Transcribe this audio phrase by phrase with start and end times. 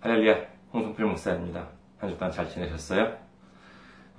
[0.00, 1.68] 할렐루야, 홍성필 목사입니다.
[1.98, 3.16] 한 주 동안 잘 지내셨어요?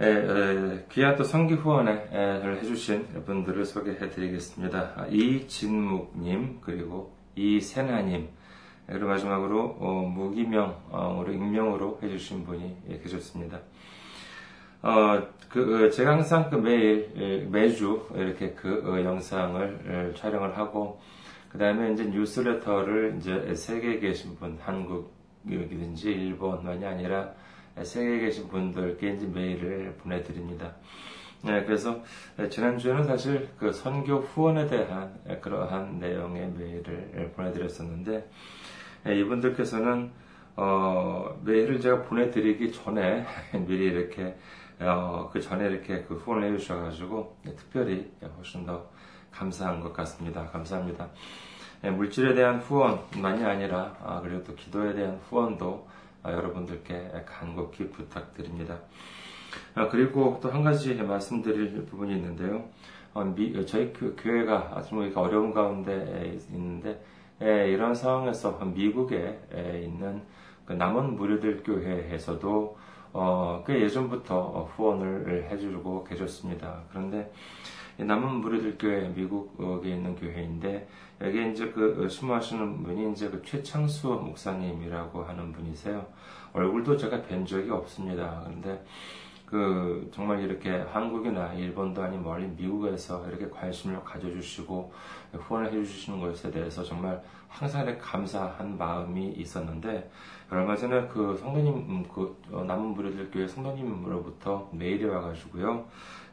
[0.02, 4.93] 에, 에, 귀한 또 성기 후원을 해주신 분들을 소개해 드리겠습니다.
[4.97, 8.27] 아, 이진묵님, 그리고 이세나님,
[8.88, 13.59] 그리고 마지막으로 어, 무기명으로 익명으로 해주신 분이 예, 계셨습니다.
[14.82, 21.00] 어, 그, 제가 항상 그 매일, 매주 이렇게 그 어, 영상을 촬영을 하고,
[21.48, 27.34] 그 다음에 이제 뉴스레터를 이제 세계에 계신 분, 한국 이든지 일본만이 아니라
[27.82, 30.73] 세계에 계신 분들께 이제 메일을 보내드립니다.
[31.41, 32.02] 네, 그래서
[32.50, 38.30] 지난주에는 사실 그 선교 후원에 대한 그러한 내용의 메일을 보내드렸었는데,
[39.05, 40.12] 이분들께서는
[40.58, 43.26] 어, 메일을 제가 보내드리기 전에
[43.66, 44.35] 미리 이렇게
[44.82, 48.90] 어, 그 전에 이렇게 그 후원을 해주셔가지고 특별히 훨씬 더
[49.32, 50.46] 감사한 것 같습니다.
[50.48, 51.10] 감사합니다.
[51.84, 55.88] 예, 물질에 대한 후원만이 아니라 아, 그리고 또 기도에 대한 후원도
[56.24, 58.77] 아, 여러분들께 간곡히 부탁드립니다.
[59.76, 62.66] 아, 그리고 또 한 가지 말씀드릴 부분이 있는데요.
[63.13, 63.34] 어,
[63.66, 67.02] 저희 교회가 아주 뭐 어려운 가운데 있는데
[67.41, 69.39] 예, 이런 상황에서 미국에
[69.83, 70.21] 있는
[70.66, 72.77] 그 남은 무료들 교회에서도
[73.14, 76.83] 어, 꽤 예전부터 후원을 해주고 계셨습니다.
[76.89, 77.31] 그런데
[78.05, 80.88] 남은 무리들 교회, 미국에 있는 교회인데,
[81.22, 86.05] 여기에 이제 그 심무하시는 분이 이제 그 최창수 목사님이라고 하는 분이세요.
[86.53, 88.42] 얼굴도 제가 뵌 적이 없습니다.
[88.45, 88.83] 그런데
[89.45, 94.94] 그 정말 이렇게 한국이나 일본도 아닌 멀리 미국에서 이렇게 관심을 가져주시고
[95.33, 100.09] 후원을 해주시는 것에 대해서 정말 항상 감사한 마음이 있었는데
[100.52, 105.86] 얼마 전에 그 성도님 음, 그 어, 남은 부류들 교회 성도님으로부터 메일이 와가지고요.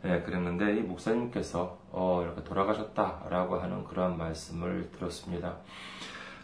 [0.07, 5.57] 예, 그랬는데 이 목사님께서 어, 이렇게 돌아가셨다라고 하는 그러한 말씀을 들었습니다.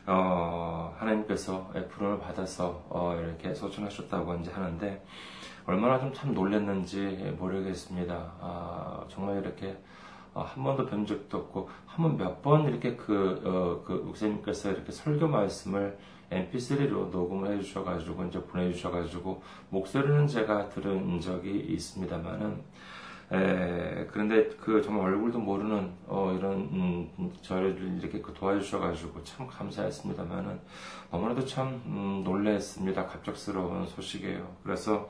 [0.07, 5.05] 어, 하나님께서 부름을 받아서 어, 이렇게 소천하셨다고 이제 하는데
[5.67, 8.33] 얼마나 좀 참 놀랐는지 모르겠습니다.
[8.41, 9.77] 아, 정말 이렇게
[10.35, 14.71] 어, 한 번도 뵌 적도 없고 한 번 몇 번 이렇게 그, 어, 그 목사님께서
[14.73, 15.97] 이렇게 설교 말씀을
[16.31, 22.61] mp3로 녹음을 해주셔가지고 이제 보내주셔가지고 목소리는 제가 들은 적이 있습니다만은
[23.33, 30.61] 에, 그런데 그 정말 얼굴도 모르는 어, 이런 음, 저를 이렇게 그 도와주셔가지고 참 감사했습니다만은
[31.11, 33.07] 너무나도 참 음, 놀랬습니다.
[33.07, 34.47] 갑작스러운 소식이에요.
[34.63, 35.09] 그래서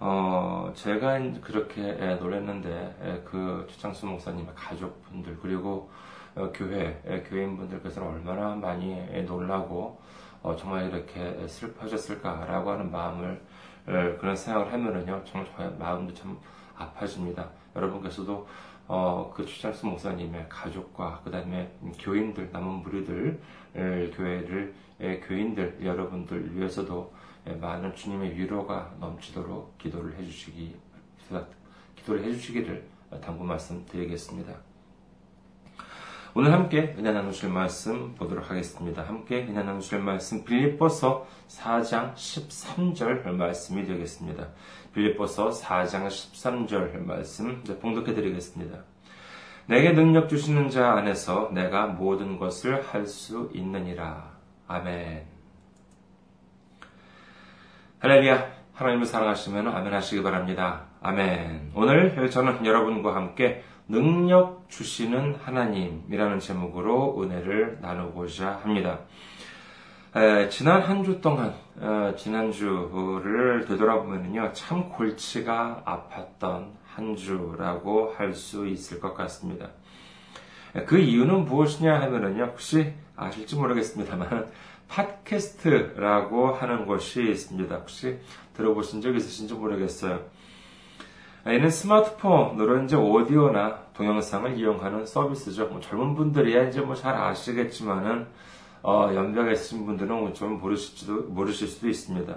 [0.00, 5.90] 어, 제가 그렇게 에, 놀랐는데 에, 그 최창수 목사님의 가족분들 그리고
[6.34, 10.00] 어, 교회 에, 교인분들께서는 얼마나 많이 놀라고
[10.42, 13.40] 어, 정말 이렇게 슬퍼하셨을까라고 하는 마음을
[14.18, 16.38] 그런 생각을 하면은요 정말 저의 마음도 참
[16.76, 17.50] 아파집니다.
[17.76, 18.46] 여러분께서도
[18.86, 23.40] 어, 그 추장수 목사님의 가족과 그 다음에 교인들 남은 무리들
[24.14, 24.74] 교회를
[25.26, 27.12] 교인들 여러분들 위해서도
[27.60, 30.76] 많은 주님의 위로가 넘치도록 기도를 해주시기
[31.96, 32.86] 기도를 해주시기를
[33.22, 34.73] 당부 말씀드리겠습니다.
[36.36, 39.04] 오늘 함께 은혜 나누실 말씀 보도록 하겠습니다.
[39.04, 44.48] 함께 은혜 나누실 말씀 빌립보서 4장 13절 말씀이 되겠습니다.
[44.92, 48.80] 빌립보서 4장 13절 말씀 봉독해 드리겠습니다.
[49.66, 54.32] 내게 능력 주시는 자 안에서 내가 모든 것을 할 수 있느니라.
[54.66, 55.26] 아멘.
[58.00, 58.64] 할렐루야.
[58.72, 60.86] 하나님을 사랑하시면 아멘 하시기 바랍니다.
[61.00, 61.70] 아멘.
[61.76, 69.00] 오늘 저는 여러분과 함께 능력 주시는 하나님이라는 제목으로 은혜를 나누고자 합니다.
[70.16, 78.66] 에, 지난 한 주 동안, 어, 지난주를 되돌아보면요, 참 골치가 아팠던 한 주라고 할 수
[78.66, 79.68] 있을 것 같습니다.
[80.86, 84.50] 그 이유는 무엇이냐 하면은요, 혹시 아실지 모르겠습니다만,
[84.88, 87.74] 팟캐스트라고 하는 것이 있습니다.
[87.74, 88.18] 혹시
[88.54, 90.22] 들어보신 적 있으신지 모르겠어요.
[91.46, 95.66] 얘는 스마트폰으로 이제 오디오나 동영상을 이용하는 서비스죠.
[95.66, 98.26] 뭐 젊은 분들이야 이제 뭐 잘 아시겠지만은
[98.82, 102.34] 어, 연배가 있으신 분들은 좀 모르실지도 모르실 수도 있습니다.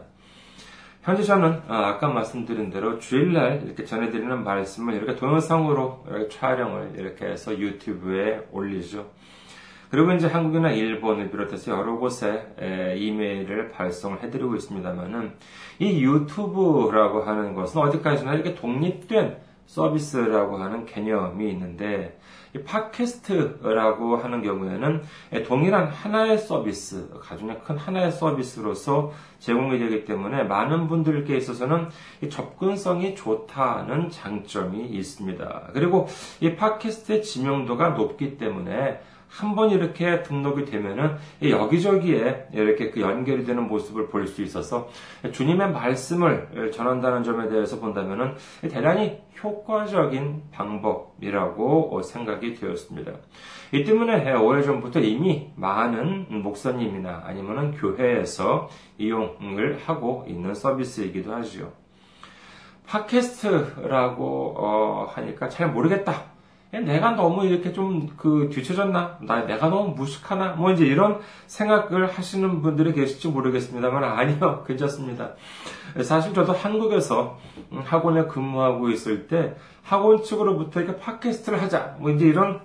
[1.04, 7.28] 현재 저는 아, 까 말씀드린 대로 주일날 이렇게 전해드리는 말씀을 이렇게 동영상으로 이렇게 촬영을 이렇게
[7.28, 9.10] 해서 유튜브에 올리죠.
[9.89, 12.48] 그리고 이제 한국이나 일본을 비롯해서 여러 곳에
[12.98, 15.34] 이메일을 발송을 해드리고 있습니다만은
[15.80, 22.18] 이 유튜브라고 하는 것은 어디까지나 이렇게 독립된 서비스라고 하는 개념이 있는데
[22.56, 25.04] 이 팟캐스트라고 하는 경우에는
[25.45, 31.90] 동일한 하나의 서비스, 가중의 큰 하나의 서비스로서 제공이 되기 때문에 많은 분들께 있어서는
[32.30, 35.72] 접근성이 좋다는 장점이 있습니다.
[35.74, 36.07] 그리고
[36.40, 43.68] 이 팟캐스트의 지명도가 높기 때문에 한 번 이렇게 등록이 되면은 여기저기에 이렇게 그 연결이 되는
[43.68, 44.90] 모습을 볼 수 있어서
[45.32, 53.12] 주님의 말씀을 전한다는 점에 대해서 본다면은 대단히 효과적인 방법이라고 생각이 되었습니다.
[53.74, 61.72] 이 때문에 오래전부터 이미 많은 목사님이나 아니면은 교회에서 이용을 하고 있는 서비스이기도 하지요.
[62.88, 66.37] 팟캐스트라고 어, 하니까 잘 모르겠다.
[66.72, 69.19] 내가 너무 이렇게 좀 그 뒤쳐졌나?
[69.22, 70.54] 나 내가 너무 무식하나?
[70.54, 75.31] 뭐 이제 이런 생각을 하시는 분들이 계실지 모르겠습니다만 아니요 괜찮습니다.
[76.04, 77.38] 사실 저도 한국에서
[77.84, 82.62] 학원에 근무하고 있을 때 학원 측으로부터 이렇게 팟캐스트를 하자 뭐 이제 이런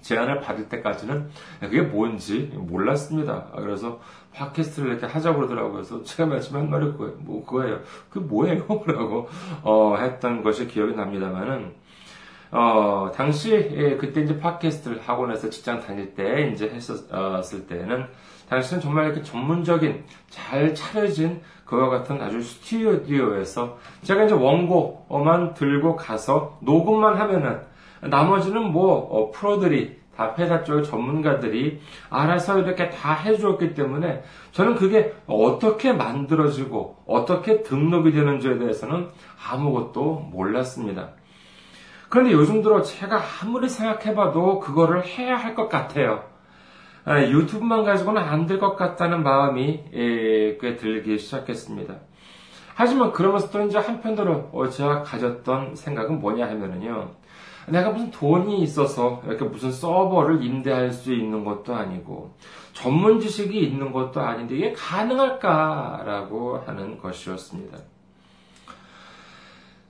[0.00, 1.28] 제안을 받을 때까지는
[1.60, 3.48] 그게 뭔지 몰랐습니다.
[3.56, 4.00] 그래서
[4.32, 5.72] 팟캐스트를 이렇게 하자고 그러더라고요.
[5.72, 7.80] 그래서 제가 말씀한 말이 뭐 그거예요.
[8.08, 8.64] 그게 뭐예요?
[8.86, 9.28] 라고
[9.62, 11.85] 어, 했던 것이 기억이 납니다만은
[12.50, 18.06] 어, 당시 예, 그때 이제 팟캐스트를 학원에서 직장 다닐 때 이제 했었을 때는
[18.48, 26.58] 당시는 정말 이렇게 전문적인 잘 차려진 그와 같은 아주 스튜디오에서 제가 이제 원고만 들고 가서
[26.62, 27.60] 녹음만 하면은
[28.00, 34.22] 나머지는 뭐 어, 프로들이 다 회사 쪽 전문가들이 알아서 이렇게 다 해주었기 때문에
[34.52, 39.08] 저는 그게 어떻게 만들어지고 어떻게 등록이 되는지에 대해서는
[39.50, 41.10] 아무것도 몰랐습니다.
[42.08, 46.24] 그런데 요즘 들어 제가 아무리 생각해봐도 그거를 해야 할 것 같아요.
[47.04, 51.94] 아, 유튜브만 가지고는 안 될 것 같다는 마음이 예, 꽤 들기 시작했습니다.
[52.74, 57.10] 하지만 그러면서 또 이제 한편으로 어, 제가 가졌던 생각은 뭐냐 하면은요.
[57.68, 62.34] 내가 무슨 돈이 있어서 이렇게 무슨 서버를 임대할 수 있는 것도 아니고
[62.72, 67.78] 전문 지식이 있는 것도 아닌데 이게 가능할까라고 하는 것이었습니다.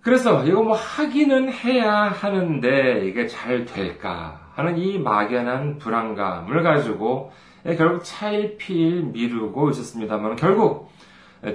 [0.06, 7.32] 그래서 이거 뭐 하기는 해야 하는데 이게 잘 될까 하는 이 막연한 불안감을 가지고
[7.76, 10.93] 결국 차일피일 미루고 있었습니다만 결국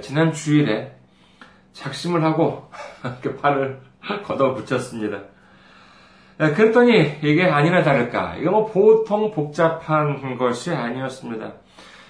[0.02, 0.94] 지난 주일에
[1.72, 2.68] 작심을 하고
[3.40, 3.80] 발을
[4.22, 5.22] 걷어붙였습니다.
[6.36, 11.54] 그랬더니 이게 아니나 다를까 이거 뭐 보통 복잡한 것이 아니었습니다.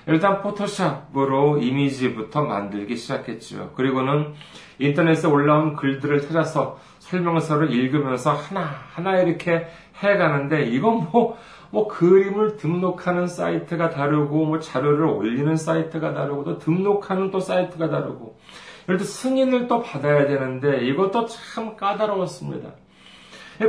[0.06, 3.72] 일단 포토샵으로 이미지부터 만들기 시작했죠.
[3.76, 4.34] 그리고는
[4.78, 9.66] 인터넷에 올라온 글들을 찾아서 설명서를 읽으면서 하나하나 이렇게
[9.96, 11.37] 해가는데 이건 뭐,
[11.70, 18.37] 뭐 그림을 등록하는 사이트가 다르고 뭐 자료를 올리는 사이트가 다르고 또 등록하는 또 사이트가 다르고
[18.88, 22.70] 예를 들어 승인을 또 받아야 되는데 이것도 참 까다로웠습니다.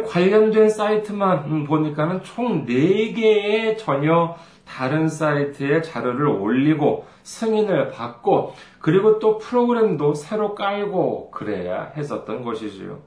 [0.05, 4.35] 관련된 사이트만 보니까는 총 4개의 전혀
[4.65, 12.99] 다른 사이트에 자료를 올리고 승인을 받고 그리고 또 프로그램도 새로 깔고 그래야 했었던 것이지요.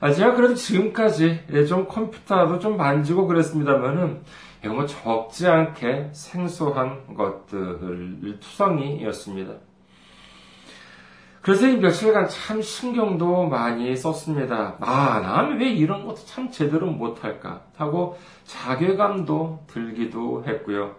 [0.00, 4.22] 아, 제가 그래도 지금까지 좀 컴퓨터도 좀 만지고 그랬습니다만은
[4.64, 9.54] 이거 뭐 적지 않게 생소한 것들 투성이였습니다.
[11.42, 14.76] 그래서 이 며칠간 참 신경도 많이 썼습니다.
[14.80, 17.62] 아, 나는 왜 이런 것도 참 제대로 못할까?
[17.76, 20.94] 하고 자괴감도 들기도 했고요.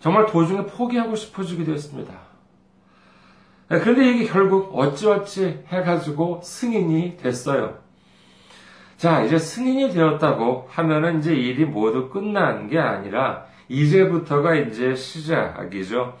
[0.00, 2.12] 정말 도중에 포기하고 싶어지기도 했습니다.
[3.70, 7.78] 네, 그런데 이게 결국 어찌어찌 해가지고 승인이 됐어요.
[8.98, 16.18] 자, 이제 승인이 되었다고 하면은 이제 일이 모두 끝난 게 아니라 이제부터가 이제 시작이죠.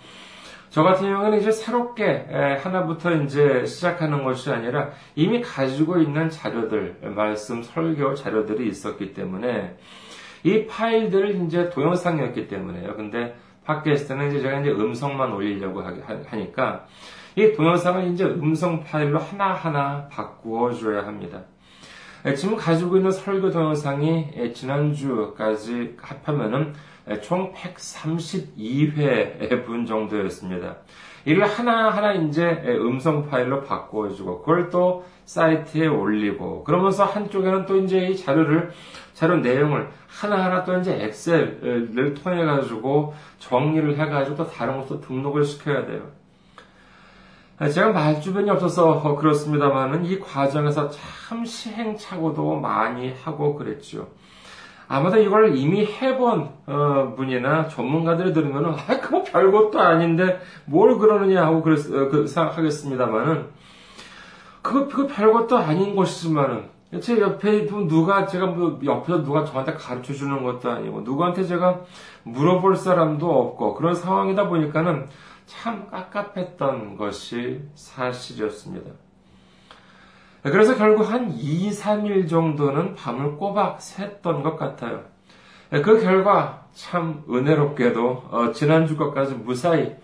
[0.70, 2.26] 저 같은 경우는 이제 새롭게
[2.62, 9.76] 하나부터 이제 시작하는 것이 아니라 이미 가지고 있는 자료들, 말씀, 설교 자료들이 있었기 때문에
[10.44, 12.94] 이 파일들을 이제 동영상이었기 때문에요.
[12.94, 16.86] 근데 팟캐스트는 이제 제가 이제 음성만 올리려고 하니까
[17.34, 21.42] 이 동영상을 이제 음성 파일로 하나하나 바꾸어 줘야 합니다.
[22.36, 26.74] 지금 가지고 있는 설교 동영상이 지난주까지 합하면은
[27.22, 30.76] 총 132회 분 정도였습니다.
[31.24, 38.16] 이를 하나하나 이제 음성 파일로 바꿔주고, 그걸 또 사이트에 올리고, 그러면서 한쪽에는 또 이제 이
[38.16, 38.70] 자료를,
[39.12, 46.10] 자료 내용을 하나하나 또 이제 엑셀을 통해가지고 정리를 해가지고 또 다른 것도 등록을 시켜야 돼요.
[47.68, 54.08] 제가 말 주변이 없어서 그렇습니다만은 이 과정에서 참 시행착오도 많이 하고 그랬죠.
[54.88, 61.62] 아마도 이걸 이미 해본 어, 분이나 전문가들이 들으면은 아 그거 별것도 아닌데 뭘 그러느냐 하고
[61.62, 63.46] 그랬, 어, 그, 생각하겠습니다만은
[64.62, 70.42] 그거 그거 별것도 아닌 것이지만은 제 옆에 누가 제가 뭐 옆에서 누가 저한테 가르쳐 주는
[70.42, 71.82] 것도 아니고 누구한테 제가
[72.24, 75.06] 물어볼 사람도 없고 그런 상황이다 보니까는
[75.50, 78.92] 참 깝깝했던 것이 사실이었습니다.
[80.44, 85.02] 그래서 결국 한 2, 3일 정도는 밤을 꼬박 샜던 것 같아요.
[85.70, 89.96] 그 결과 참 은혜롭게도 어, 지난주 것까지 무사히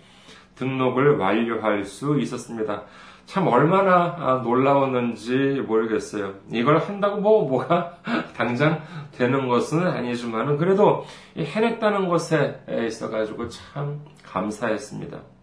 [0.55, 2.83] 등록을 완료할 수 있었습니다.
[3.25, 6.35] 참 얼마나 아, 놀라웠는지 모르겠어요.
[6.51, 7.95] 이걸 한다고 뭐 뭐가
[8.35, 8.81] 당장
[9.17, 11.05] 되는 것은 아니지만은 그래도
[11.37, 15.36] 해냈다는 것에 있어가지고 참 감사했습니다.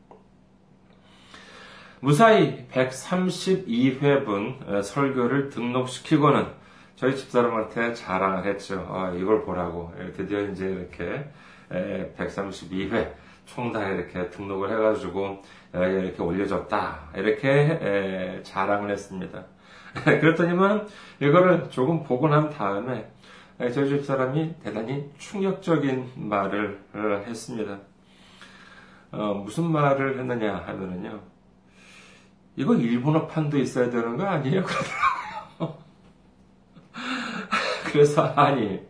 [2.04, 6.48] 무사히 132회분 설교를 등록시키고는
[6.96, 8.86] 저희 집사람한테 자랑을 했죠.
[8.90, 9.90] 아, 이걸 보라고.
[10.14, 11.26] 드디어 이제 이렇게
[11.70, 13.10] 132회
[13.46, 15.40] 총다 이렇게 등록을 해가지고
[15.72, 17.12] 이렇게 올려줬다.
[17.16, 19.42] 이렇게 자랑을 했습니다.
[20.04, 20.86] 그랬더니만
[21.20, 23.10] 이거를 조금 보고 난 다음에
[23.72, 26.82] 저희 집 사람이 대단히 충격적인 말을
[27.26, 27.78] 했습니다.
[29.10, 31.33] 어, 무슨 말을 했느냐 하면은요.
[32.56, 34.64] 이거 일본어판도 있어야 되는 거 아니에요?
[37.90, 38.80] 그래서 아니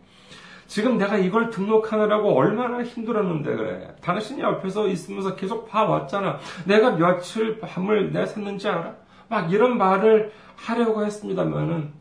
[0.67, 3.95] 지금 내가 이걸 등록하느라고 얼마나 힘들었는데 그래.
[4.01, 6.39] 당신이 옆에서 있으면서 계속 봐왔잖아.
[6.65, 8.97] 내가 며칠 밤을 내 샜는지 알아?
[9.29, 11.93] 막 이런 말을 하려고 했습니다만은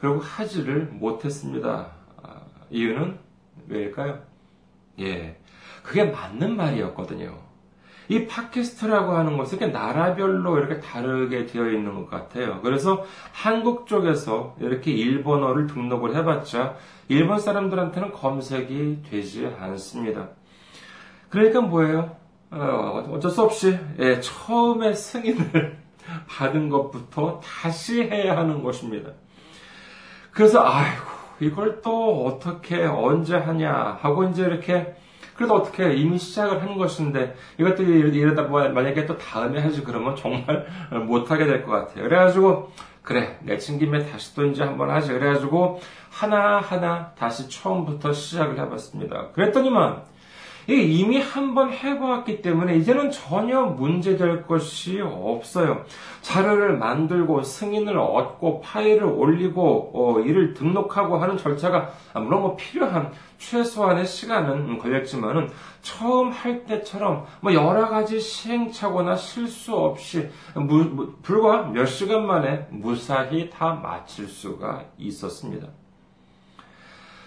[0.00, 1.92] 결국 하지를 못했습니다.
[2.22, 3.18] 아, 이유는
[3.68, 4.18] 왜일까요?
[5.00, 5.38] 예,
[5.82, 7.45] 그게 맞는 말이었거든요.
[8.08, 12.60] 이 팟캐스트라고 하는 것은 이렇게 나라별로 이렇게 다르게 되어 있는 것 같아요.
[12.62, 16.76] 그래서 한국 쪽에서 이렇게 일본어를 등록을 해봤자
[17.08, 20.28] 일본 사람들한테는 검색이 되지 않습니다.
[21.28, 22.16] 그러니까 뭐예요?
[22.50, 25.78] 어, 어쩔 수 없이 예, 처음에 승인을
[26.28, 29.10] 받은 것부터 다시 해야 하는 것입니다.
[30.30, 34.94] 그래서 아이고 이걸 또 어떻게 언제 하냐 하고 이제 이렇게
[35.36, 40.66] 그래도 어떻게 이미 시작을 한 것인데 이것도 이러다 뭐 만약에 또 다음에 하지 그러면 정말
[41.06, 42.04] 못하게 될 것 같아요.
[42.04, 42.70] 그래가지고
[43.02, 49.28] 그래 내친 김에 다시 또 이제 한번 하지 그래가지고 하나하나 다시 처음부터 시작을 해봤습니다.
[49.32, 50.02] 그랬더니만
[50.74, 55.84] 이미 한번 해보았기 때문에 이제는 전혀 문제될 것이 없어요.
[56.22, 64.06] 자료를 만들고 승인을 얻고 파일을 올리고 어, 이를 등록하고 하는 절차가 물론 뭐 필요한 최소한의
[64.06, 65.50] 시간은 걸렸지만은
[65.82, 72.66] 처음 할 때처럼 뭐 여러 가지 시행착오나 실수 없이 무, 무, 불과 몇 시간 만에
[72.70, 75.68] 무사히 다 마칠 수가 있었습니다.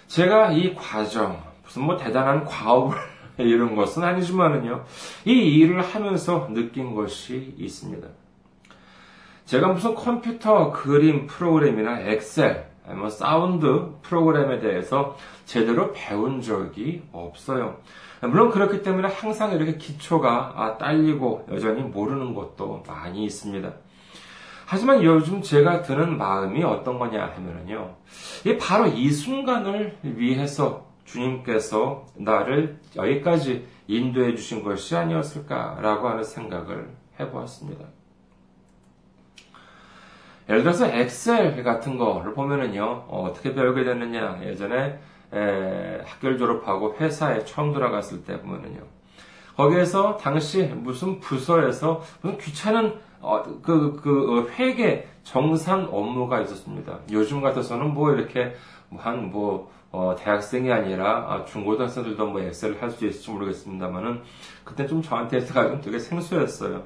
[0.08, 2.98] 제가 이 과정 무슨 뭐 대단한 과업을
[3.39, 4.84] 이런 것은 아니지만은요,
[5.25, 8.08] 이 일을 하면서 느낀 것이 있습니다.
[9.46, 15.15] 제가 무슨 컴퓨터 그림 프로그램이나 엑셀, 뭐 사운드 프로그램에 대해서
[15.46, 17.77] 제대로 배운 적이 없어요.
[18.22, 23.72] 물론 그렇기 때문에 항상 이렇게 기초가 딸리고 여전히 모르는 것도 많이 있습니다.
[24.65, 27.96] 하지만 요즘 제가 드는 마음이 어떤 거냐 하면은요,
[28.60, 36.89] 바로 이 순간을 위해서 주님께서 나를 여기까지 인도해 주신 것이 아니었을까라고 하는 생각을
[37.20, 37.86] 해보았습니다.
[40.48, 44.39] 예를 들어서 엑셀 같은 거를 보면은요, 어, 떻게 배우게 됐느냐.
[44.44, 45.00] 예전에
[45.32, 48.82] 에, 학교를 졸업하고 회사에 처음 들어갔을 때 보면은요.
[49.56, 57.00] 거기에서 당시 무슨 부서에서 무슨 귀찮은 어, 그, 그, 어, 회계 정산 업무가 있었습니다.
[57.12, 58.56] 요즘 같아서는 뭐 이렇게
[58.98, 64.22] 한 뭐, 어, 대학생이 아니라 아, 중고등학생들도 뭐 엑셀을 할 수 있을지 모르겠습니다만은
[64.63, 66.84] 그때 좀 저한테가 되게 생소했어요.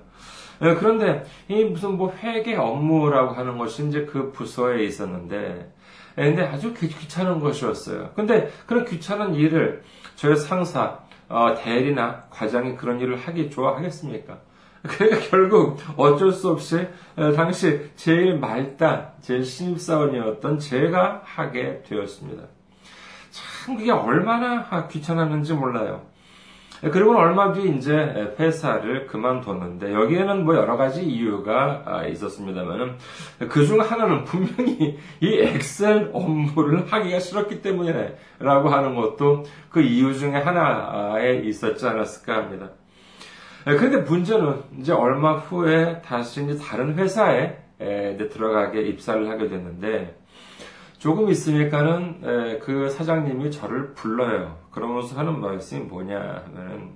[0.61, 5.73] 예, 그런데 이 무슨 뭐 회계 업무라고 하는 것이 이제 그 부서에 있었는데
[6.17, 8.11] 예, 근데 아주 귀찮은 것이었어요.
[8.15, 9.83] 근데 그런 귀찮은 일을
[10.15, 14.37] 저희 상사, 어, 대리나 과장이 그런 일을 하기 좋아하겠습니까?
[14.83, 22.43] 그러니까 결국 어쩔 수 없이 어, 당시 제일 말단, 제일 신입사원이었던 제가 하게 되었습니다.
[23.63, 26.01] 참 그게 얼마나 귀찮았는지 몰라요.
[26.91, 32.97] 그리고 얼마 뒤에 이제 회사를 그만뒀는데 여기에는 뭐 여러 가지 이유가 아, 있었습니다만은
[33.49, 40.31] 그 중 하나는 분명히 이 엑셀 업무를 하기가 싫었기 때문이라고 하는 것도 그 이유 중에
[40.33, 42.71] 하나에 있었지 않았을까 합니다.
[43.63, 50.21] 그런데 문제는 이제 얼마 후에 다시 이제 다른 회사에 들어가게 입사를 하게 됐는데
[51.03, 54.57] 조금 있으니까는 그 사장님이 저를 불러요.
[54.71, 56.91] 그러면서 하는 말씀이 뭐냐 하면은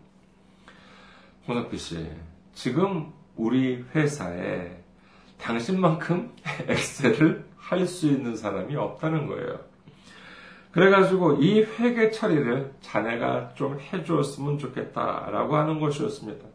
[1.46, 2.10] 홍석비 씨,
[2.54, 4.82] 지금 우리 회사에
[5.38, 6.32] 당신만큼
[6.70, 9.60] 엑셀을 할 수 있는 사람이 없다는 거예요.
[10.72, 16.46] 그래가지고 이 회계 처리를 자네가 좀 해주었으면 좋겠다라고 하는 것이었습니다.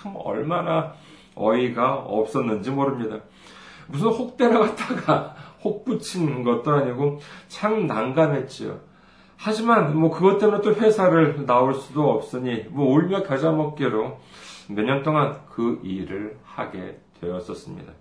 [0.00, 0.94] 참 얼마나
[1.34, 3.18] 어이가 없었는지 모릅니다.
[3.88, 8.80] 무슨 혹대라 갔다가 혹 붙인 것도 아니고 참 난감했지요.
[9.36, 14.18] 하지만 뭐 그것 때문에 또 회사를 나올 수도 없으니 뭐 울며 겨자 먹기로
[14.68, 17.92] 몇 년 동안 그 일을 하게 되었었습니다.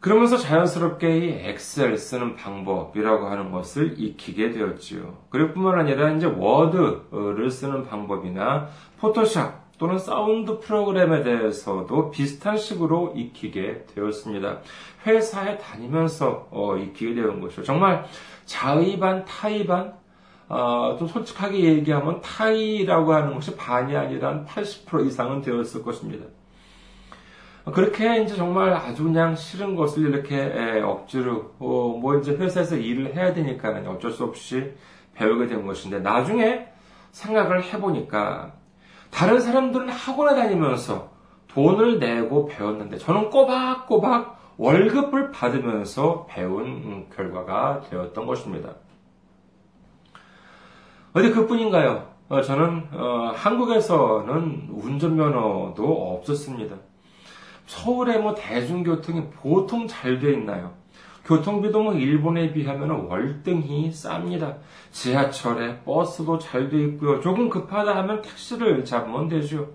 [0.00, 5.18] 그러면서 자연스럽게 이 엑셀 쓰는 방법이라고 하는 것을 익히게 되었지요.
[5.28, 8.68] 그리고 뿐만 아니라 이제 워드를 쓰는 방법이나
[8.98, 14.58] 포토샵 또는 사운드 프로그램에 대해서도 비슷한 식으로 익히게 되었습니다.
[15.06, 17.62] 회사에 다니면서 어, 익히게 되는 것이죠.
[17.62, 18.04] 정말
[18.44, 19.94] 자의 반, 타의 반,
[20.50, 26.26] 어, 좀 솔직하게 얘기하면 타의라고 하는 것이 반이 아니라 80% 이상은 되었을 것입니다.
[27.72, 33.14] 그렇게 이제 정말 아주 그냥 싫은 것을 이렇게 에, 억지로 어, 뭐 이제 회사에서 일을
[33.14, 34.74] 해야 되니까 어쩔 수 없이
[35.14, 36.68] 배우게 된 것인데 나중에
[37.12, 38.59] 생각을 해보니까
[39.10, 41.10] 다른 사람들은 학원에 다니면서
[41.48, 48.70] 돈을 내고 배웠는데 저는 꼬박꼬박 월급을 받으면서 배운 결과가 되었던 것입니다.
[51.12, 52.08] 어디 그뿐인가요?
[52.28, 56.76] 어, 저는 어, 한국에서는 운전면허도 없었습니다.
[57.66, 60.72] 서울에 뭐 대중교통이 보통 잘 돼 있나요?
[61.24, 64.56] 교통비도 뭐 일본에 비하면 월등히 쌉니다.
[64.90, 67.20] 지하철에 버스도 잘 돼 있고요.
[67.20, 69.68] 조금 급하다 하면 택시를 잡으면 되죠.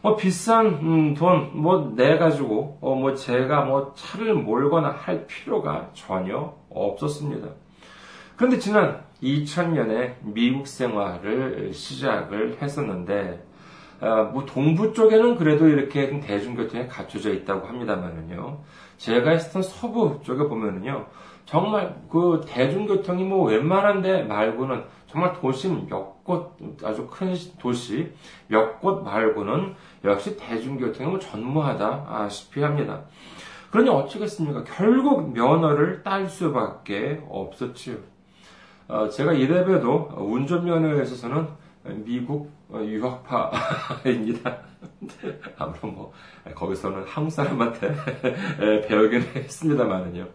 [0.00, 6.54] 뭐 비싼 음, 돈뭐 내 가지고 어, 뭐 제가 뭐 차를 몰거나 할 필요가 전혀
[6.70, 7.48] 없었습니다.
[8.36, 13.44] 그런데 지난 2000년에 미국 생활을 시작을 했었는데
[14.00, 18.58] 아, 뭐 동부 쪽에는 그래도 이렇게 대중교통이 갖춰져 있다고 합니다만은요.
[18.98, 21.06] 제가 있었던 서부 쪽에 보면은요.
[21.46, 28.12] 정말 그 대중교통이 뭐 웬만한 데 말고는 정말 도시 몇 곳, 아주 큰 도시
[28.48, 29.74] 몇 곳 말고는
[30.04, 33.00] 역시 대중교통이 뭐 전무하다시피 합니다.
[33.70, 34.64] 그러니 어쩌겠습니까?
[34.64, 37.96] 결국 면허를 딸 수밖에 없었지요.
[38.88, 41.48] 어, 제가 이래봬도 운전면허에 있어서는
[41.84, 44.67] 미국 유학파입니다.
[45.58, 46.12] 아무런 뭐
[46.54, 47.94] 거기서는 한국 사람한테
[48.88, 50.26] 배우긴 했습니다만은요.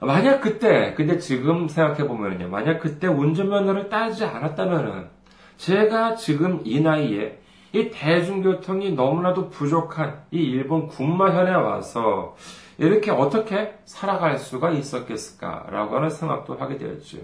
[0.00, 2.48] 만약 그때 근데 지금 생각해 보면요.
[2.48, 5.08] 만약 그때 운전면허를 따지 않았다면은
[5.56, 7.40] 제가 지금 이 나이에
[7.72, 12.36] 이 대중교통이 너무나도 부족한 이 일본 군마현에 와서
[12.78, 17.18] 이렇게 어떻게 살아갈 수가 있었겠을까라고 하는 생각도 하게 되었죠.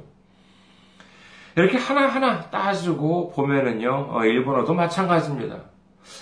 [1.57, 5.59] 이렇게 하나하나 따지고 보면은요, 어, 일본어도 마찬가지입니다.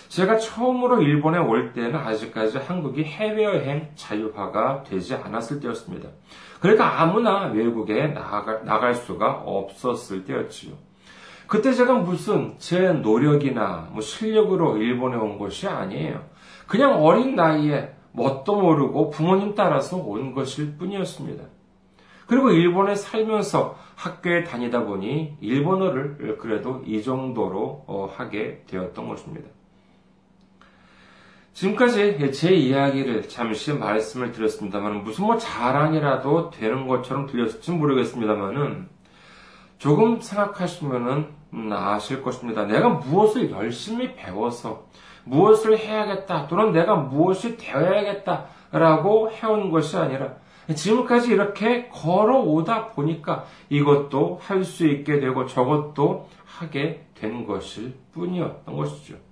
[0.08, 6.08] 제가 처음으로 일본에 올 때는 아직까지 한국이 해외여행 자유화가 되지 않았을 때였습니다.
[6.60, 10.74] 그러니까 아무나 외국에 나갈, 나갈 수가 없었을 때였지요.
[11.46, 16.22] 그때 제가 무슨 제 노력이나 뭐 실력으로 일본에 온 것이 아니에요.
[16.66, 21.44] 그냥 어린 나이에 뭣도 모르고 부모님 따라서 온 것일 뿐이었습니다.
[22.26, 29.48] 그리고 일본에 살면서 학교에 다니다 보니 일본어를 그래도 이 정도로 어, 하게 되었던 것입니다.
[31.58, 38.88] 지금까지 제 이야기를 잠시 말씀을 드렸습니다만 무슨 뭐 자랑이라도 되는 것처럼 들렸을지 모르겠습니다만은
[39.78, 42.64] 조금 생각하시면은 음, 아실 것입니다.
[42.64, 44.86] 내가 무엇을 열심히 배워서
[45.24, 50.34] 무엇을 해야겠다 또는 내가 무엇이 되어야겠다라고 해온 것이 아니라
[50.72, 59.27] 지금까지 이렇게 걸어오다 보니까 이것도 할 수 있게 되고 저것도 하게 된 것일 뿐이었던 것이죠.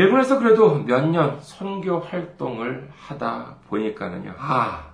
[0.00, 4.90] 일본에서 그래도 몇 년 선교 활동을 하다 보니까는요, 아,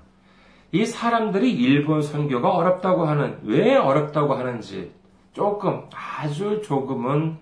[0.71, 4.93] 이 사람들이 일본 선교가 어렵다고 하는, 왜 어렵다고 하는지
[5.33, 7.37] 조금, 아주 조금은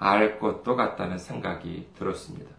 [0.00, 2.50] 알 것도 같다는 생각이 들었습니다.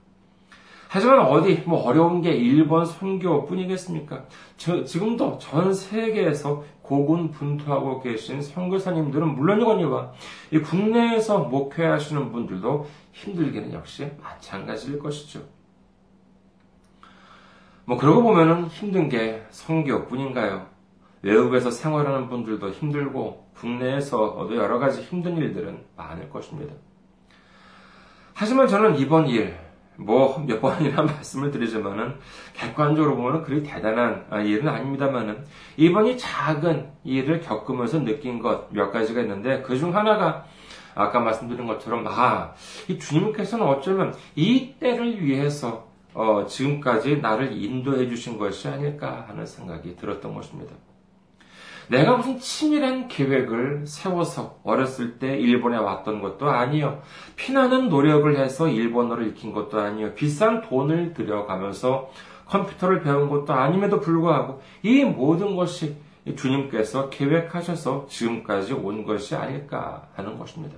[0.95, 4.23] 하지만 어디 뭐 어려운 게 일본 선교뿐이겠습니까?
[4.55, 10.13] 저, 지금도 전 세계에서 고군분투하고 계신 선교사님들은 물론이거니와
[10.51, 15.41] 이 국내에서 목회하시는 분들도 힘들기는 역시 마찬가지일 것이죠.
[17.84, 20.65] 뭐 그러고 보면은 힘든 게 선교뿐인가요?
[21.23, 26.73] 외국에서 생활하는 분들도 힘들고 국내에서도 여러 가지 힘든 일들은 많을 것입니다.
[28.34, 29.64] 하지만 저는 이번 일,
[29.97, 32.15] 뭐 몇 번이나 말씀을 드리지만은
[32.53, 35.45] 객관적으로 보면 그리 대단한 일은 아닙니다만은
[35.77, 40.45] 이번이 작은 일을 겪으면서 느낀 것 몇 가지가 있는데 그 중 하나가
[40.95, 42.53] 아까 말씀드린 것처럼 아,
[42.88, 49.97] 이 주님께서는 어쩌면 이 때를 위해서 어, 지금까지 나를 인도해 주신 것이 아닐까 하는 생각이
[49.97, 50.73] 들었던 것입니다.
[51.89, 57.01] 내가 무슨 치밀한 계획을 세워서 어렸을 때 일본에 왔던 것도 아니요.
[57.35, 60.13] 피나는 노력을 해서 일본어를 익힌 것도 아니요.
[60.15, 62.09] 비싼 돈을 들여가면서
[62.45, 65.95] 컴퓨터를 배운 것도 아님에도 불구하고 이 모든 것이
[66.35, 70.77] 주님께서 계획하셔서 지금까지 온 것이 아닐까 하는 것입니다.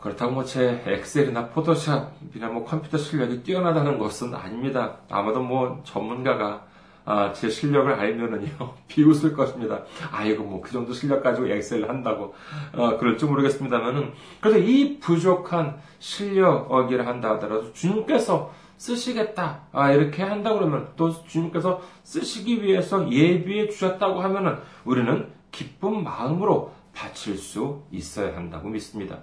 [0.00, 4.96] 그렇다고 뭐 제 엑셀이나 포토샵이나 뭐 컴퓨터 실력이 뛰어나다는 것은 아닙니다.
[5.10, 6.66] 아마도 뭐 전문가가
[7.06, 9.82] 아, 제 실력을 알면은요, 비웃을 것입니다.
[10.10, 12.34] 아이고, 뭐, 그 정도 실력 가지고 엑셀을 한다고,
[12.72, 20.88] 어, 그럴지 모르겠습니다만은, 그래서 이 부족한 실력이라 한다 하더라도 주님께서 쓰시겠다, 아, 이렇게 한다 그러면,
[20.96, 29.18] 또 주님께서 쓰시기 위해서 예비해 주셨다고 하면은, 우리는 기쁜 마음으로 바칠 수 있어야 한다고 믿습니다.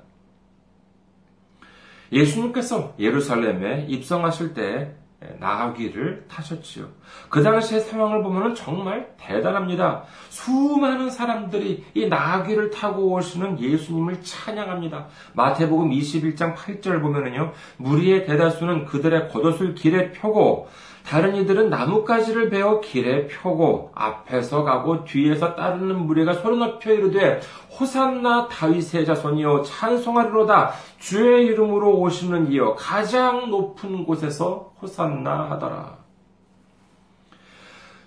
[2.11, 4.95] 예수님께서 예루살렘에 입성하실 때
[5.39, 6.87] 나귀를 타셨지요.
[7.29, 10.03] 그 당시의 상황을 보면 정말 대단합니다.
[10.29, 15.07] 수많은 사람들이 이 나귀를 타고 오시는 예수님을 찬양합니다.
[15.33, 20.67] 마태복음 21장 8절 보면은요, 무리의 대다수는 그들의 겉옷을 길에 펴고
[21.05, 27.41] 다른 이들은 나뭇가지를 베어 길에 펴고 앞에서 가고 뒤에서 따르는 무리가 소리 높여 이르되
[27.79, 36.01] 호산나 다윗의 자손이여 찬송하리로다 주의 이름으로 오시는 이여 가장 높은 곳에서 호산나 하더라.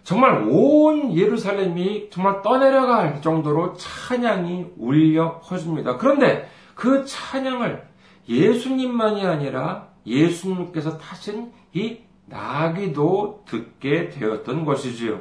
[0.05, 5.97] 정말 온 예루살렘이 정말 떠내려갈 정도로 찬양이 울려 퍼집니다.
[5.97, 7.83] 그런데 그 찬양을
[8.29, 15.21] 예수님만이 아니라 예수님께서 타신 이 나귀도 듣게 되었던 것이지요.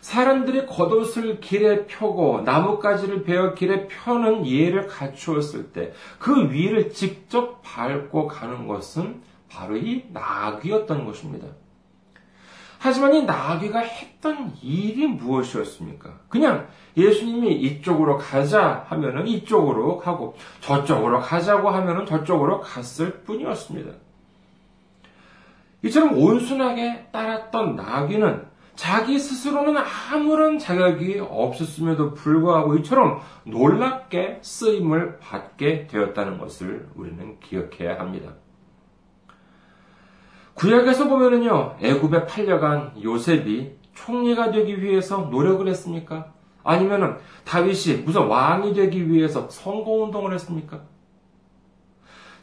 [0.00, 8.26] 사람들이 겉옷을 길에 펴고 나뭇가지를 베어 길에 펴는 예를 갖추었을 때 그 위를 직접 밟고
[8.26, 11.46] 가는 것은 바로 이 나귀였던 것입니다.
[12.78, 16.20] 하지만 이 나귀가 했던 일이 무엇이었습니까?
[16.28, 16.68] 그냥
[16.98, 23.90] 예수님이 이쪽으로 가자 하면은 이쪽으로 가고 저쪽으로 가자고 하면은 저쪽으로 갔을 뿐이었습니다.
[25.84, 36.38] 이처럼 온순하게 따랐던 나귀는 자기 스스로는 아무런 자격이 없었음에도 불구하고 이처럼 놀랍게 쓰임을 받게 되었다는
[36.38, 38.32] 것을 우리는 기억해야 합니다.
[40.54, 46.32] 구약에서 보면은요, 애굽에 팔려간 요셉이 총리가 되기 위해서 노력을 했습니까?
[46.64, 50.80] 아니면은 다윗이 무슨 왕이 되기 위해서 선거 운동을 했습니까?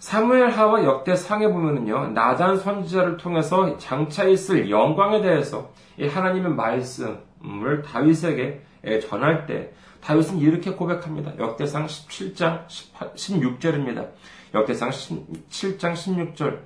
[0.01, 5.69] 사무엘 하와 역대상에 보면은요, 나단 선지자를 통해서 장차 있을 영광에 대해서
[6.01, 8.61] 하나님의 말씀을 다윗에게
[9.07, 11.33] 전할 때 다윗은 이렇게 고백합니다.
[11.37, 14.07] 역대상 17장 16절입니다.
[14.55, 16.57] 역대상 17장 16절.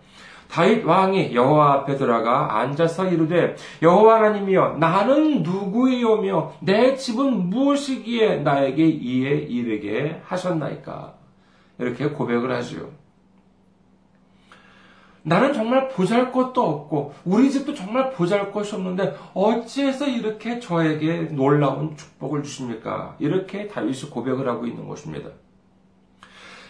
[0.50, 8.88] 다윗 왕이 여호와 앞에 들어가 앉아서 이르되 여호와 하나님이여 나는 누구이오며 내 집은 무엇이기에 나에게
[8.88, 11.16] 이에 이르게 하셨나이까
[11.80, 13.04] 이렇게 고백을 하지요.
[15.28, 21.98] 나는 정말 보잘 것도 없고 우리 집도 정말 보잘 것이 없는데 어찌해서 이렇게 저에게 놀라운
[21.98, 23.16] 축복을 주십니까?
[23.18, 25.32] 이렇게 다윗이 고백을 하고 있는 것입니다.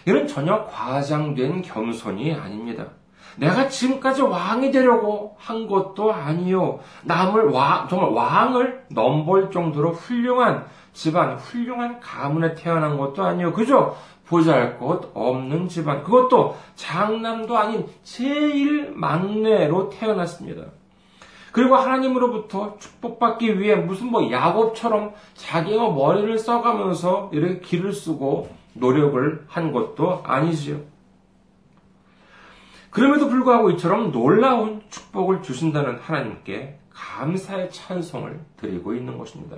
[0.05, 2.87] 이런 전혀 과장된 겸손이 아닙니다.
[3.35, 6.79] 내가 지금까지 왕이 되려고 한 것도 아니요.
[7.03, 10.65] 남을 왕, 정말 왕을 넘볼 정도로 훌륭한
[10.95, 13.51] 집안, 훌륭한 가문에 태어난 것도 아니요.
[13.53, 13.95] 그죠?
[14.25, 20.63] 보잘 것 없는 집안, 그것도 장남도 아닌 제일 막내로 태어났습니다.
[21.51, 29.71] 그리고 하나님으로부터 축복받기 위해 무슨 뭐 야곱처럼 자기가 머리를 써가면서 이렇게 길을 쓰고 노력을 한
[29.71, 30.79] 것도 아니지요.
[32.89, 39.57] 그럼에도 불구하고 이처럼 놀라운 축복을 주신다는 하나님께 감사의 찬송을 드리고 있는 것입니다.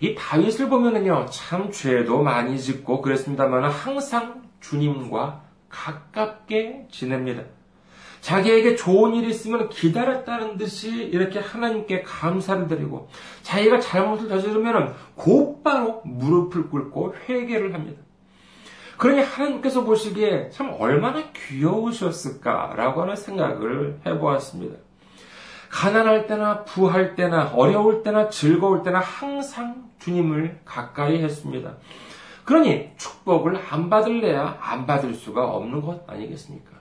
[0.00, 7.42] 이 다윗을 보면은요, 참 죄도 많이 짓고 그랬습니다만 항상 주님과 가깝게 지냅니다.
[8.20, 13.08] 자기에게 좋은 일이 있으면 기다렸다는 듯이 이렇게 하나님께 감사를 드리고
[13.42, 18.02] 자기가 잘못을 저지르면 곧바로 무릎을 꿇고 회개를 합니다.
[18.96, 24.76] 그러니 하나님께서 보시기에 참 얼마나 귀여우셨을까라고 하는 생각을 해보았습니다.
[25.70, 31.74] 가난할 때나 부할 때나 어려울 때나 즐거울 때나 항상 주님을 가까이 했습니다.
[32.44, 36.78] 그러니 축복을 안 받을래야 안 받을 수가 없는 것 아니겠습니까?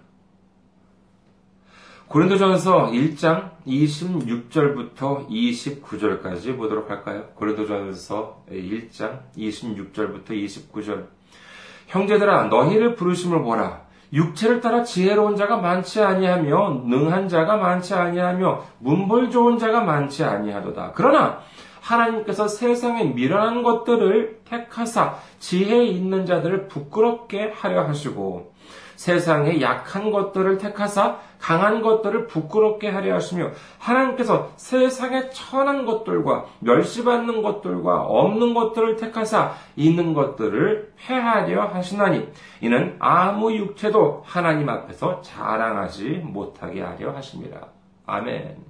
[2.08, 7.26] 고린도전서 1장 26절부터 29절까지 보도록 할까요?
[7.36, 11.08] 고린도전서 1장 26절부터 29절.
[11.88, 13.87] 형제들아 너희를 부르심을 보라.
[14.14, 20.92] 육체를 따라 지혜로운 자가 많지 아니하며 능한 자가 많지 아니하며 문벌 좋은 자가 많지 아니하도다.
[20.96, 21.40] 그러나
[21.82, 28.54] 하나님께서 세상에 미련한 것들을 택하사 지혜 있는 자들을 부끄럽게 하려 하시고
[28.98, 38.02] 세상에 약한 것들을 택하사 강한 것들을 부끄럽게 하려 하시며 하나님께서 세상에 천한 것들과 멸시받는 것들과
[38.02, 42.28] 없는 것들을 택하사 있는 것들을 폐하려 하시나니
[42.62, 47.68] 이는 아무 육체도 하나님 앞에서 자랑하지 못하게 하려 하십니다.
[48.08, 48.67] 아멘.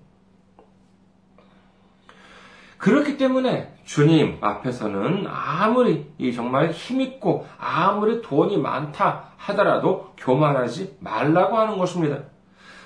[2.78, 12.20] 그렇기 때문에 주님 앞에서는 아무리 정말 힘있고 아무리 돈이 많다 하더라도 교만하지 말라고 하는 것입니다.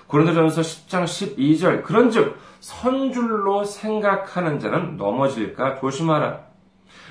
[0.08, 6.40] 고린도전서 10장 12절 그런즉 선줄로 생각하는 자는 넘어질까 조심하라.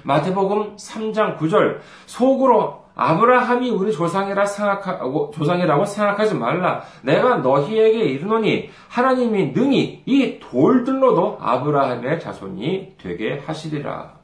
[0.04, 6.82] 마태복음 3장 9절 속으로 아브라함이 우리 조상이라 생각하고 조상이라고 생각하지 말라.
[7.02, 14.20] 내가 너희에게 이르노니 하나님이 능히 이 돌들로도 아브라함의 자손이 되게 하시리라.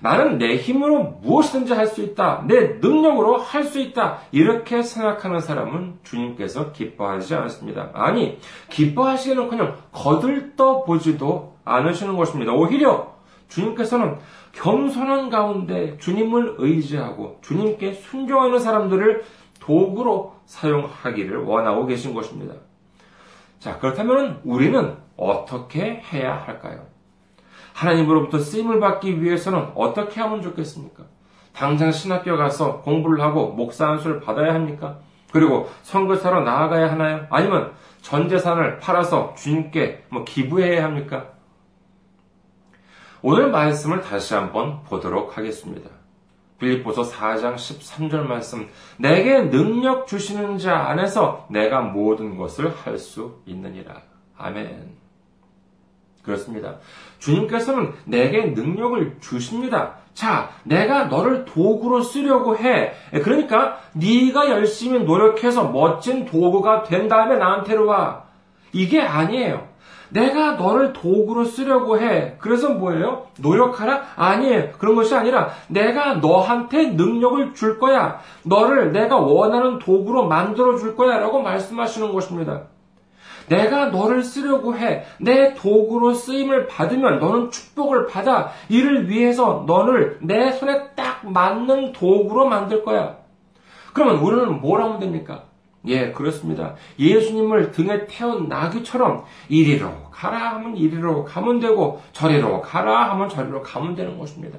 [0.00, 2.44] 나는 내 힘으로 무엇이든지 할 수 있다.
[2.46, 4.18] 내 능력으로 할 수 있다.
[4.30, 7.90] 이렇게 생각하는 사람은 주님께서 기뻐하지 않습니다.
[7.94, 12.52] 아니, 기뻐하시기는 그냥 거들떠 보지도 않으시는 것입니다.
[12.52, 13.14] 오히려
[13.48, 14.18] 주님께서는
[14.56, 19.22] 겸손한 가운데 주님을 의지하고 주님께 순종하는 사람들을
[19.60, 22.54] 도구로 사용하기를 원하고 계신 것입니다.
[23.58, 26.86] 자, 그렇다면 우리는 어떻게 해야 할까요?
[27.74, 31.04] 하나님으로부터 쓰임을 받기 위해서는 어떻게 하면 좋겠습니까?
[31.52, 34.98] 당장 신학교 가서 공부를 하고 목사 안수를 받아야 합니까?
[35.32, 37.26] 그리고 선교사로 나아가야 하나요?
[37.28, 41.35] 아니면 전 재산을 팔아서 주님께 뭐 기부해야 합니까?
[43.22, 45.90] 오늘 말씀을 다시 한번 보도록 하겠습니다.
[46.58, 54.02] 빌립보서 4장 13절 말씀 내게 능력 주시는 자 안에서 내가 모든 것을 할 수 있느니라.
[54.38, 54.96] 아멘.
[56.22, 56.76] 그렇습니다.
[57.18, 59.96] 주님께서는 내게 능력을 주십니다.
[60.12, 62.92] 자, 내가 너를 도구로 쓰려고 해.
[63.22, 68.24] 그러니까 네가 열심히 노력해서 멋진 도구가 된 다음에 나한테로 와.
[68.72, 69.68] 이게 아니에요.
[70.10, 72.36] 내가 너를 도구로 쓰려고 해.
[72.38, 73.26] 그래서 뭐예요?
[73.38, 74.02] 노력하라?
[74.16, 74.72] 아니에요.
[74.78, 78.20] 그런 것이 아니라 내가 너한테 능력을 줄 거야.
[78.44, 81.18] 너를 내가 원하는 도구로 만들어 줄 거야.
[81.18, 82.62] 라고 말씀하시는 것입니다.
[83.48, 85.04] 내가 너를 쓰려고 해.
[85.20, 88.50] 내 도구로 쓰임을 받으면 너는 축복을 받아.
[88.68, 93.16] 이를 위해서 너를 내 손에 딱 맞는 도구로 만들 거야.
[93.92, 95.44] 그러면 우리는 뭘 하면 됩니까?
[95.86, 96.74] 예, 그렇습니다.
[96.98, 103.94] 예수님을 등에 태운 나귀처럼 이리로 가라 하면 이리로 가면 되고 저리로 가라 하면 저리로 가면
[103.94, 104.58] 되는 것입니다.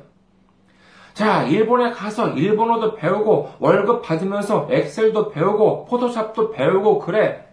[1.14, 7.48] 자, 일본에 가서 일본어도 배우고 월급 받으면서 엑셀도 배우고 포토샵도 배우고 그래.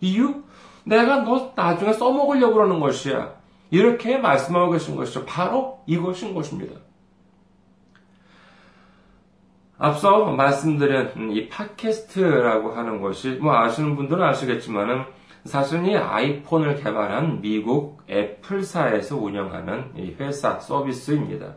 [0.00, 0.42] 이유?
[0.84, 3.34] 내가 너 나중에 써먹으려고 그러는 것이야.
[3.70, 5.24] 이렇게 말씀하고 계신 것이죠.
[5.24, 6.74] 바로 이것인 것입니다.
[9.82, 15.02] 앞서 말씀드린 이 팟캐스트라고 하는 것이 뭐 아시는 분들은 아시겠지만은
[15.44, 21.56] 사실 이 아이폰을 개발한 미국 애플사에서 운영하는 이 회사 서비스입니다.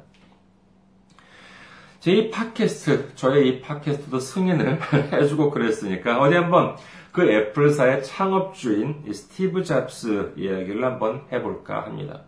[2.00, 4.80] 제 이 팟캐스트, 저의 이 팟캐스트도 승인을
[5.14, 6.78] 해주고 그랬으니까 어디 한번
[7.12, 12.24] 그 애플사의 창업주인 스티브 잡스 이야기를 한번 해볼까 합니다.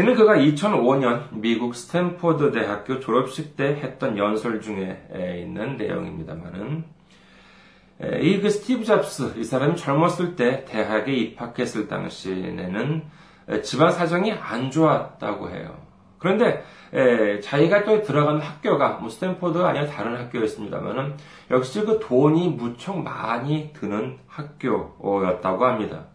[0.00, 4.98] 이는 그가 2005년 미국 스탠포드 대학교 졸업식 때 했던 연설 중에
[5.42, 6.84] 있는 내용입니다만은
[8.22, 13.02] 이 그 스티브 잡스 이 사람이 젊었을 때 대학에 입학했을 당시에는
[13.62, 15.76] 집안 사정이 안 좋았다고 해요.
[16.16, 21.16] 그런데 에, 자기가 또 들어간 학교가 뭐 스탠포드 아니라 다른 학교였습니다만은
[21.50, 26.06] 역시 그 돈이 무척 많이 드는 학교였다고 합니다.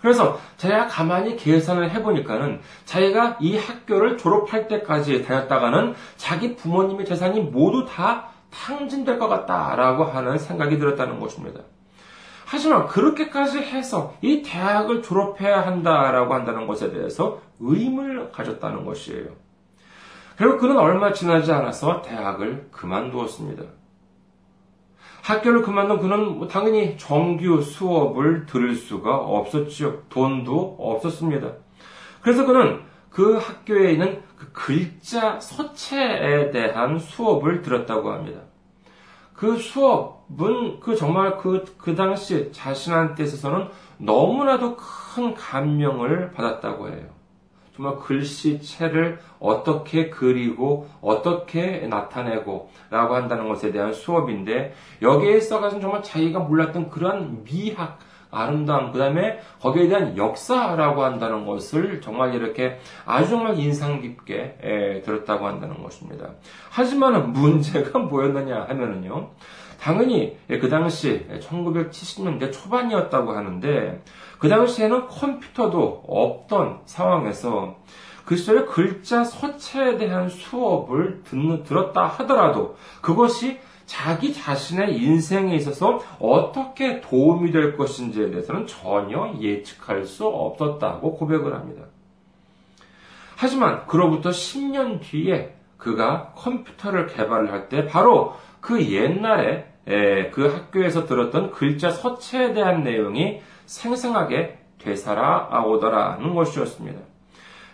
[0.00, 7.84] 그래서 자기가 가만히 계산을 해보니까는 자기가 이 학교를 졸업할 때까지 다녔다가는 자기 부모님의 재산이 모두
[7.84, 11.60] 다 탕진될 것 같다라고 하는 생각이 들었다는 것입니다.
[12.46, 19.26] 하지만 그렇게까지 해서 이 대학을 졸업해야 한다라고 한다는 것에 대해서 의문을 가졌다는 것이에요.
[20.38, 23.64] 결국 그는 얼마 지나지 않아서 대학을 그만두었습니다.
[25.28, 30.04] 학교를 그만둔 그는 뭐 당연히 정규 수업을 들을 수가 없었지요.
[30.08, 31.52] 돈도 없었습니다.
[32.22, 38.40] 그래서 그는 그 학교에 있는 그 글자 서체에 대한 수업을 들었다고 합니다.
[39.34, 47.17] 그 수업은 그 정말 그, 그 당시 자신한테 있어서는 너무나도 큰 감명을 받았다고 해요.
[47.78, 56.40] 정말 글씨체를 어떻게 그리고 어떻게 나타내고 라고 한다는 것에 대한 수업인데 여기에 있어가지고 정말 자기가
[56.40, 63.58] 몰랐던 그러한 미학 아름다움, 그 다음에 거기에 대한 역사라고 한다는 것을 정말 이렇게 아주 정말
[63.58, 66.32] 인상 깊게 에, 들었다고 한다는 것입니다.
[66.68, 69.30] 하지만 문제가 뭐였느냐 하면은요.
[69.80, 74.02] 당연히 그 당시 1970년대 초반이었다고 하는데
[74.38, 77.76] 그 당시에는 컴퓨터도 없던 상황에서
[78.24, 87.00] 그 시절에 글자 서체에 대한 수업을 듣는, 들었다 하더라도 그것이 자기 자신의 인생에 있어서 어떻게
[87.00, 91.84] 도움이 될 것인지에 대해서는 전혀 예측할 수 없었다고 고백을 합니다.
[93.36, 99.72] 하지만 그로부터 10년 뒤에 그가 컴퓨터를 개발을 할 때 바로 그 옛날에
[100.32, 107.00] 그 학교에서 들었던 글자 서체에 대한 내용이 생생하게 되살아오더라는 것이었습니다.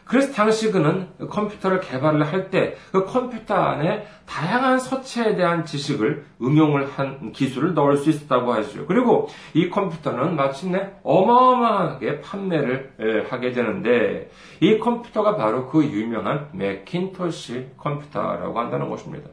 [0.05, 6.91] 그래서 당시 그는 컴퓨터를 개발을 할 때 그 컴퓨터 안에 다양한 서체에 대한 지식을 응용을
[6.91, 8.87] 한 기술을 넣을 수 있었다고 하죠.
[8.87, 14.31] 그리고 이 컴퓨터는 마침내 어마어마하게 판매를 하게 되는데
[14.61, 19.31] 이 컴퓨터가 바로 그 유명한 맥킨토시 컴퓨터라고 한다는 것입니다.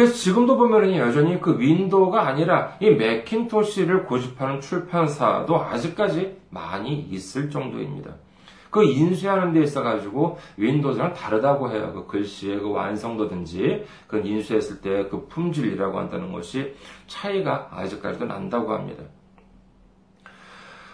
[0.00, 8.14] 그래서 지금도 보면은 여전히 그 윈도우가 아니라 이 맥킨토시를 고집하는 출판사도 아직까지 많이 있을 정도입니다.
[8.70, 11.92] 그 인쇄하는 데 있어가지고 윈도우랑 다르다고 해요.
[11.94, 16.74] 그 글씨의 그 완성도든지 그 인쇄했을 때 그 품질이라고 한다는 것이
[17.06, 19.02] 차이가 아직까지도 난다고 합니다.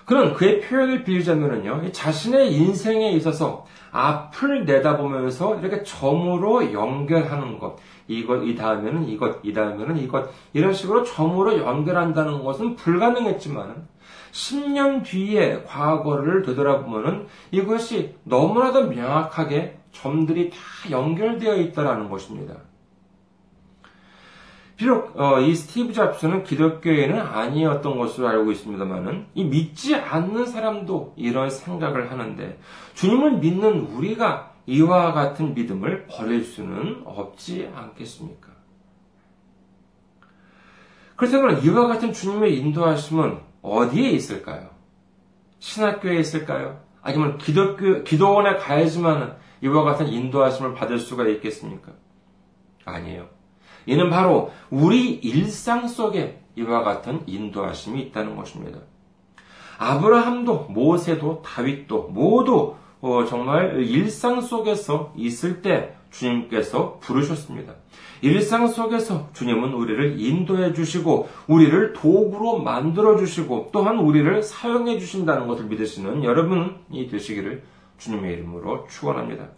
[0.06, 7.76] 그런 그의 표현을 빌리자면은요, 자신의 인생에 있어서 앞을 내다보면서 이렇게 점으로 연결하는 것,
[8.08, 13.88] 이것, 이 다음에는 이것, 이 다음에는 이것, 이런 식으로 점으로 연결한다는 것은 불가능했지만,
[14.32, 20.56] 10년 뒤에 과거를 되돌아보면은 이것이 너무나도 명확하게 점들이 다
[20.90, 22.54] 연결되어 있다라는 것입니다.
[24.76, 31.48] 비록 어, 이 스티브 잡스는 기독교인은 아니었던 것으로 알고 있습니다만은 이 믿지 않는 사람도 이런
[31.48, 32.58] 생각을 하는데
[32.94, 38.48] 주님을 믿는 우리가 이와 같은 믿음을 버릴 수는 없지 않겠습니까?
[41.16, 44.70] 그럼 이와 같은 주님의 인도하심은 어디에 있을까요?
[45.60, 46.80] 신학교에 있을까요?
[47.00, 51.92] 아니면 기독교, 기도원에 가야지만 이와 같은 인도하심을 받을 수가 있겠습니까?
[52.84, 53.28] 아니에요.
[53.86, 58.80] 이는 바로 우리 일상 속에 이와 같은 인도하심이 있다는 것입니다.
[59.78, 62.76] 아브라함도 모세도 다윗도 모두
[63.06, 67.74] 어, 정말 일상 속에서 있을 때 주님께서 부르셨습니다.
[68.20, 75.66] 일상 속에서 주님은 우리를 인도해 주시고 우리를 도구로 만들어 주시고 또한 우리를 사용해 주신다는 것을
[75.66, 77.62] 믿으시는 여러분이 되시기를
[77.98, 79.48] 주님의 이름으로 축원합니다.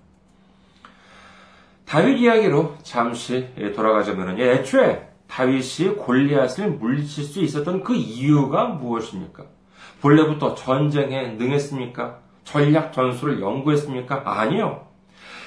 [1.86, 9.44] 다윗 이야기로 잠시 돌아가자면 애초에 다윗이 골리앗을 물리칠 수 있었던 그 이유가 무엇입니까?
[10.02, 12.27] 본래부터 전쟁에 능했습니까?
[12.48, 14.22] 전략 전술을 연구했습니까?
[14.24, 14.86] 아니요.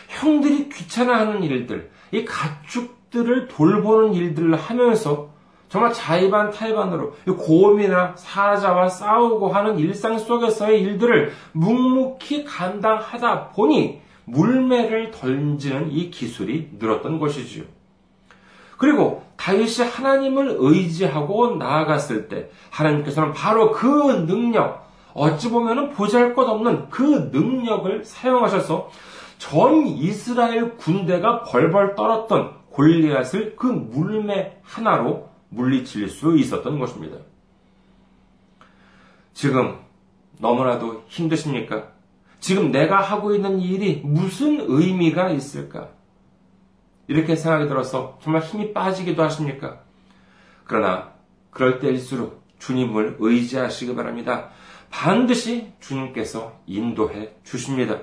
[0.08, 5.30] 형들이 귀찮아하는 일들, 이 가축들을 돌보는 일들을 하면서
[5.68, 15.92] 정말 자의반 타의반으로 고음이나 사자와 싸우고 하는 일상 속에서의 일들을 묵묵히 감당하다 보니 물매를 던지는
[15.92, 17.64] 이 기술이 늘었던 것이지요.
[18.78, 24.81] 그리고 다윗이 하나님을 의지하고 나아갔을 때 하나님께서는 바로 그 능력,
[25.14, 28.90] 어찌 보면 보잘 것 없는 그 능력을 사용하셔서
[29.38, 37.18] 전 이스라엘 군대가 벌벌 떨었던 골리앗을 그 물매 하나로 물리칠 수 있었던 것입니다.
[39.34, 39.80] 지금
[40.40, 41.88] 너무나도 힘드십니까?
[42.40, 45.90] 지금 내가 하고 있는 일이 무슨 의미가 있을까?
[47.08, 49.82] 이렇게 생각이 들어서 정말 힘이 빠지기도 하십니까?
[50.66, 51.12] 그러나
[51.50, 54.50] 그럴 때일수록 주님을 의지하시기 바랍니다.
[54.92, 57.98] 반드시 주님께서 인도해 주십니다.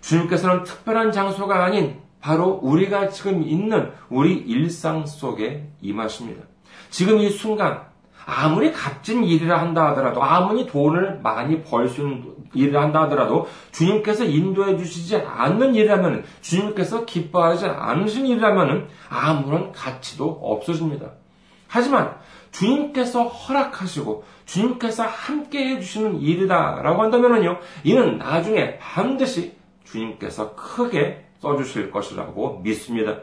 [0.00, 6.42] 주님께서는 특별한 장소가 아닌 바로 우리가 지금 있는 우리 일상 속에 임하십니다.
[6.90, 7.82] 지금 이 순간
[8.24, 14.24] 아무리 값진 일이라 한다 하더라도 아무리 돈을 많이 벌 수 있는 일을 한다 하더라도 주님께서
[14.24, 21.12] 인도해 주시지 않는 일이라면 주님께서 기뻐하지 않으신 일이라면 아무런 가치도 없어집니다.
[21.68, 22.16] 하지만
[22.50, 33.18] 주님께서 허락하시고 주님께서 함께 해주시는 일이다라고 한다면요, 이는 나중에 반드시 주님께서 크게 써주실 것이라고 믿습니다.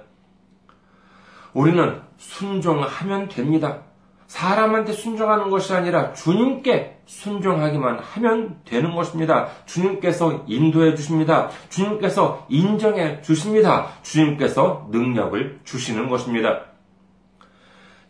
[1.54, 3.82] 우리는 순종하면 됩니다.
[4.28, 9.50] 사람한테 순종하는 것이 아니라 주님께 순종하기만 하면 되는 것입니다.
[9.66, 11.50] 주님께서 인도해 주십니다.
[11.70, 13.90] 주님께서 인정해 주십니다.
[14.02, 16.73] 주님께서 능력을 주시는 것입니다.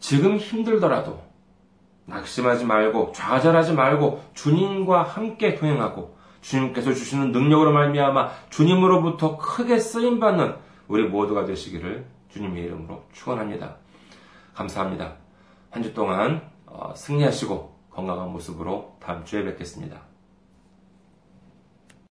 [0.04, 1.24] 지금 힘들더라도
[2.08, 10.56] 낙심하지 말고 좌절하지 말고 주님과 함께 동행하고 주님께서 주시는 능력으로 말미암아 주님으로부터 크게 쓰임 받는
[10.90, 13.78] 우리 모두가 되시기를 주님의 이름으로 축원합니다.
[14.54, 15.14] 감사합니다.
[15.70, 20.02] 한 주 동안 어, 승리하시고 건강한 모습으로 다음 주에 뵙겠습니다.